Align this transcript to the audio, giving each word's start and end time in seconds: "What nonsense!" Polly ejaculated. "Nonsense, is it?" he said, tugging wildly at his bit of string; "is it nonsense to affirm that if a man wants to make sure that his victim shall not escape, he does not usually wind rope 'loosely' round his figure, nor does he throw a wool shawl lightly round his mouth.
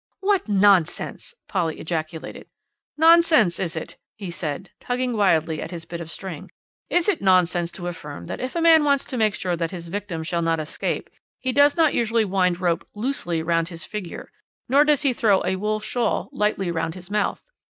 "What 0.19 0.49
nonsense!" 0.49 1.35
Polly 1.47 1.79
ejaculated. 1.79 2.47
"Nonsense, 2.97 3.59
is 3.59 3.75
it?" 3.75 3.97
he 4.17 4.31
said, 4.31 4.71
tugging 4.79 5.15
wildly 5.15 5.61
at 5.61 5.69
his 5.69 5.85
bit 5.85 6.01
of 6.01 6.09
string; 6.09 6.49
"is 6.89 7.07
it 7.07 7.21
nonsense 7.21 7.71
to 7.73 7.85
affirm 7.85 8.25
that 8.25 8.39
if 8.39 8.55
a 8.55 8.63
man 8.63 8.83
wants 8.83 9.05
to 9.05 9.15
make 9.17 9.35
sure 9.35 9.55
that 9.55 9.69
his 9.69 9.89
victim 9.89 10.23
shall 10.23 10.41
not 10.41 10.59
escape, 10.59 11.11
he 11.39 11.51
does 11.51 11.77
not 11.77 11.93
usually 11.93 12.25
wind 12.25 12.59
rope 12.59 12.83
'loosely' 12.95 13.43
round 13.43 13.67
his 13.69 13.85
figure, 13.85 14.31
nor 14.67 14.83
does 14.83 15.03
he 15.03 15.13
throw 15.13 15.43
a 15.45 15.55
wool 15.55 15.79
shawl 15.79 16.29
lightly 16.31 16.71
round 16.71 16.95
his 16.95 17.11
mouth. 17.11 17.43